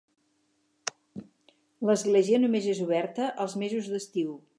[1.89, 4.33] L'església només és oberta els mesos d'estiu.